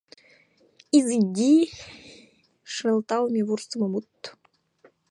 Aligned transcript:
Изыди— 0.97 1.55
шылталыме, 2.73 3.41
вурсымо 3.47 3.87
мут. 3.93 4.19